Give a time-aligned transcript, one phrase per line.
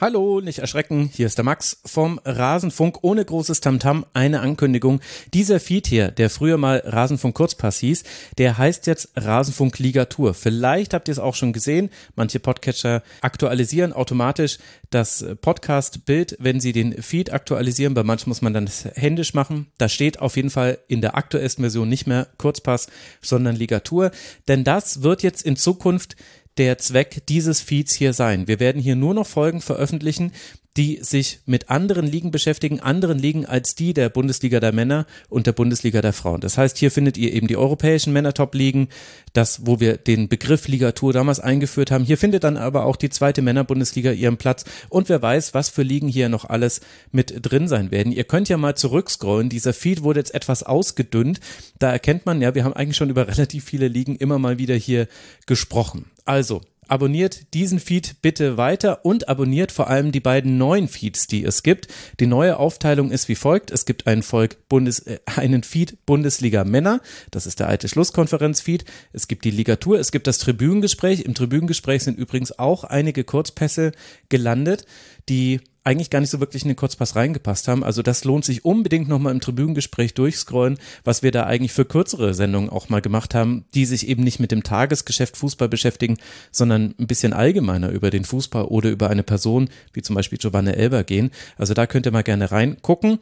[0.00, 4.04] Hallo, nicht erschrecken, hier ist der Max vom Rasenfunk ohne großes Tamtam.
[4.12, 5.00] Eine Ankündigung.
[5.32, 8.02] Dieser Feed hier, der früher mal Rasenfunk Kurzpass hieß,
[8.36, 10.34] der heißt jetzt Rasenfunk Ligatur.
[10.34, 11.90] Vielleicht habt ihr es auch schon gesehen.
[12.16, 14.58] Manche Podcatcher aktualisieren automatisch
[14.90, 17.94] das Podcast-Bild, wenn sie den Feed aktualisieren.
[17.94, 19.68] Bei manchen muss man dann das händisch machen.
[19.78, 22.88] Da steht auf jeden Fall in der aktuellsten Version nicht mehr Kurzpass,
[23.22, 24.10] sondern Ligatur.
[24.48, 26.16] Denn das wird jetzt in Zukunft
[26.56, 28.46] der Zweck dieses Feeds hier sein.
[28.46, 30.32] Wir werden hier nur noch Folgen veröffentlichen,
[30.76, 35.46] die sich mit anderen Ligen beschäftigen, anderen Ligen als die der Bundesliga der Männer und
[35.46, 36.40] der Bundesliga der Frauen.
[36.40, 38.88] Das heißt, hier findet ihr eben die europäischen Männer-Top-Ligen,
[39.32, 42.04] das, wo wir den Begriff Ligatur damals eingeführt haben.
[42.04, 45.82] Hier findet dann aber auch die zweite Männer-Bundesliga ihren Platz und wer weiß, was für
[45.82, 46.80] Ligen hier noch alles
[47.12, 48.12] mit drin sein werden.
[48.12, 49.48] Ihr könnt ja mal zurückscrollen.
[49.48, 51.38] Dieser Feed wurde jetzt etwas ausgedünnt.
[51.78, 54.74] Da erkennt man ja, wir haben eigentlich schon über relativ viele Ligen immer mal wieder
[54.74, 55.06] hier
[55.46, 56.06] gesprochen.
[56.24, 61.44] Also, abonniert diesen Feed bitte weiter und abonniert vor allem die beiden neuen Feeds, die
[61.44, 61.88] es gibt.
[62.20, 63.70] Die neue Aufteilung ist wie folgt.
[63.70, 67.00] Es gibt einen, Volk Bundes, äh, einen Feed Bundesliga Männer.
[67.30, 68.84] Das ist der alte Schlusskonferenz-Feed.
[69.12, 69.98] Es gibt die Ligatur.
[69.98, 71.22] Es gibt das Tribünengespräch.
[71.22, 73.92] Im Tribünengespräch sind übrigens auch einige Kurzpässe
[74.28, 74.86] gelandet,
[75.28, 77.84] die eigentlich gar nicht so wirklich in den Kurzpass reingepasst haben.
[77.84, 82.32] Also das lohnt sich unbedingt nochmal im Tribünengespräch durchscrollen, was wir da eigentlich für kürzere
[82.32, 86.16] Sendungen auch mal gemacht haben, die sich eben nicht mit dem Tagesgeschäft Fußball beschäftigen,
[86.50, 90.70] sondern ein bisschen allgemeiner über den Fußball oder über eine Person, wie zum Beispiel Giovanna
[90.70, 91.30] Elber gehen.
[91.58, 93.18] Also da könnt ihr mal gerne reingucken.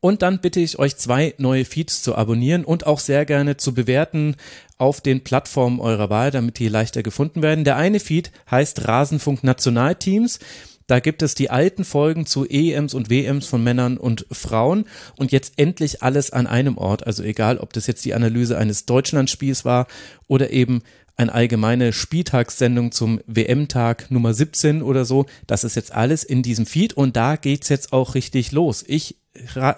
[0.00, 3.72] Und dann bitte ich euch, zwei neue Feeds zu abonnieren und auch sehr gerne zu
[3.72, 4.36] bewerten
[4.76, 7.64] auf den Plattformen eurer Wahl, damit die leichter gefunden werden.
[7.64, 10.40] Der eine Feed heißt Rasenfunk Nationalteams.
[10.86, 14.84] Da gibt es die alten Folgen zu EMs und WMs von Männern und Frauen
[15.16, 17.06] und jetzt endlich alles an einem Ort.
[17.06, 19.86] Also egal, ob das jetzt die Analyse eines Deutschlandspiels war
[20.26, 20.82] oder eben
[21.16, 25.26] eine allgemeine Spieltagssendung zum WM-Tag Nummer 17 oder so.
[25.46, 28.84] Das ist jetzt alles in diesem Feed und da geht's jetzt auch richtig los.
[28.86, 29.16] Ich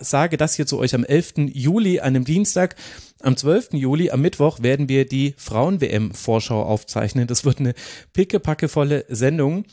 [0.00, 1.34] sage das hier zu euch am 11.
[1.52, 2.76] Juli, einem Dienstag.
[3.20, 3.70] Am 12.
[3.72, 7.26] Juli, am Mittwoch, werden wir die Frauen-WM-Vorschau aufzeichnen.
[7.26, 7.74] Das wird eine
[8.12, 9.64] pickepackevolle Sendung.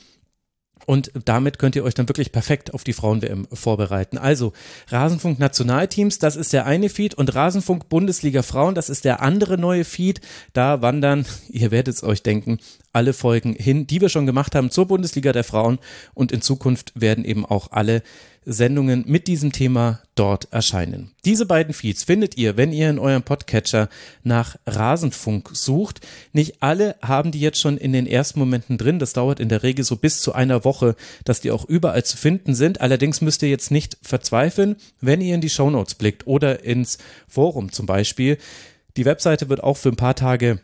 [0.86, 4.18] Und damit könnt ihr euch dann wirklich perfekt auf die Frauen-WM vorbereiten.
[4.18, 4.54] Also
[4.90, 9.58] Rasenfunk Nationalteams, das ist der eine Feed und Rasenfunk Bundesliga Frauen, das ist der andere
[9.58, 10.20] neue Feed.
[10.52, 12.60] Da wandern, ihr werdet es euch denken,
[12.94, 15.80] alle Folgen hin, die wir schon gemacht haben zur Bundesliga der Frauen
[16.14, 18.04] und in Zukunft werden eben auch alle
[18.46, 21.12] Sendungen mit diesem Thema dort erscheinen.
[21.26, 23.90] Diese beiden Feeds findet ihr, wenn ihr in eurem Podcatcher
[24.24, 26.06] nach Rasenfunk sucht.
[26.34, 29.00] Nicht alle haben die jetzt schon in den ersten Momenten drin.
[29.00, 32.18] Das dauert in der Regel so bis zu einer Woche, dass die auch überall zu
[32.18, 32.82] finden sind.
[32.82, 37.72] Allerdings müsst ihr jetzt nicht verzweifeln, wenn ihr in die Shownotes blickt oder ins Forum
[37.72, 38.38] zum Beispiel.
[38.98, 40.60] Die Webseite wird auch für ein paar Tage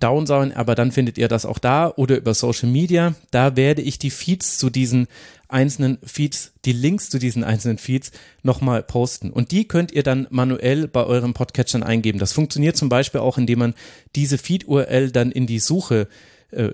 [0.00, 3.14] down sein, aber dann findet ihr das auch da oder über Social Media.
[3.30, 5.06] Da werde ich die Feeds zu diesen
[5.48, 8.10] einzelnen Feeds, die Links zu diesen einzelnen Feeds
[8.42, 9.30] nochmal posten.
[9.30, 12.18] Und die könnt ihr dann manuell bei euren Podcatchern eingeben.
[12.18, 13.74] Das funktioniert zum Beispiel auch, indem man
[14.16, 16.08] diese Feed-URL dann in die Suche
[16.50, 16.70] äh,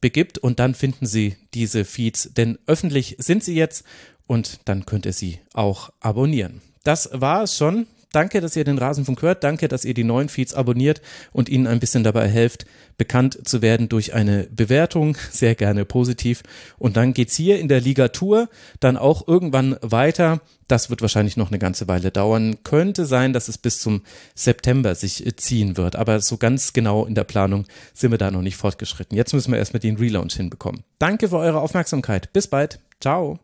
[0.00, 2.30] begibt und dann finden Sie diese Feeds.
[2.36, 3.84] Denn öffentlich sind sie jetzt
[4.26, 6.60] und dann könnt ihr sie auch abonnieren.
[6.82, 9.42] Das war es schon Danke, dass ihr den Rasenfunk hört.
[9.42, 11.02] Danke, dass ihr die neuen Feeds abonniert
[11.32, 12.64] und ihnen ein bisschen dabei helft,
[12.96, 15.16] bekannt zu werden durch eine Bewertung.
[15.30, 16.42] Sehr gerne positiv.
[16.78, 18.48] Und dann geht's hier in der Ligatur
[18.80, 20.40] dann auch irgendwann weiter.
[20.68, 22.58] Das wird wahrscheinlich noch eine ganze Weile dauern.
[22.62, 24.02] Könnte sein, dass es bis zum
[24.34, 25.96] September sich ziehen wird.
[25.96, 29.16] Aber so ganz genau in der Planung sind wir da noch nicht fortgeschritten.
[29.16, 30.84] Jetzt müssen wir erstmal den Relaunch hinbekommen.
[30.98, 32.32] Danke für eure Aufmerksamkeit.
[32.32, 32.78] Bis bald.
[33.00, 33.43] Ciao.